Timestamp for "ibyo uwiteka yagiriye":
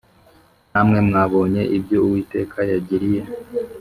1.77-3.21